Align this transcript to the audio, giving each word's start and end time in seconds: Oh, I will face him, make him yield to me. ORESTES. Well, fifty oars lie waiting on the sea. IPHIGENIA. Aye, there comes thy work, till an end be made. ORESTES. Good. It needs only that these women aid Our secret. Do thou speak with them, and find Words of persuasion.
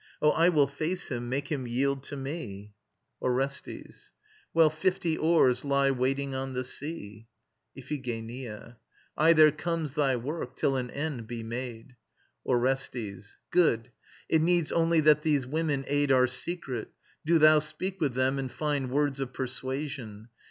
Oh, 0.19 0.31
I 0.31 0.49
will 0.49 0.65
face 0.65 1.09
him, 1.11 1.29
make 1.29 1.49
him 1.51 1.67
yield 1.67 2.01
to 2.05 2.17
me. 2.17 2.73
ORESTES. 3.21 4.11
Well, 4.51 4.71
fifty 4.71 5.15
oars 5.15 5.63
lie 5.63 5.91
waiting 5.91 6.33
on 6.33 6.53
the 6.53 6.63
sea. 6.63 7.27
IPHIGENIA. 7.77 8.77
Aye, 9.15 9.33
there 9.33 9.51
comes 9.51 9.93
thy 9.93 10.15
work, 10.15 10.55
till 10.55 10.75
an 10.75 10.89
end 10.89 11.27
be 11.27 11.43
made. 11.43 11.97
ORESTES. 12.43 13.37
Good. 13.51 13.91
It 14.27 14.41
needs 14.41 14.71
only 14.71 15.01
that 15.01 15.21
these 15.21 15.45
women 15.45 15.85
aid 15.87 16.11
Our 16.11 16.25
secret. 16.25 16.87
Do 17.23 17.37
thou 17.37 17.59
speak 17.59 18.01
with 18.01 18.15
them, 18.15 18.39
and 18.39 18.51
find 18.51 18.89
Words 18.89 19.19
of 19.19 19.33
persuasion. 19.33 20.29